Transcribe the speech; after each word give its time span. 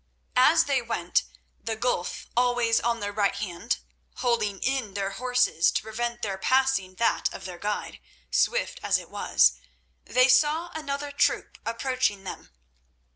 As 0.41 0.63
they 0.63 0.81
went, 0.81 1.25
the 1.63 1.75
gulf 1.75 2.25
always 2.35 2.79
on 2.79 3.01
their 3.01 3.13
right 3.13 3.35
hand, 3.35 3.77
holding 4.15 4.59
in 4.63 4.95
their 4.95 5.11
horses 5.11 5.71
to 5.73 5.83
prevent 5.83 6.23
their 6.23 6.39
passing 6.39 6.95
that 6.95 7.31
of 7.31 7.45
their 7.45 7.59
guide, 7.59 7.99
swift 8.31 8.79
as 8.81 8.97
it 8.97 9.11
was, 9.11 9.59
they 10.03 10.27
saw 10.27 10.71
another 10.73 11.11
troop 11.11 11.59
approaching 11.67 12.23
them. 12.23 12.49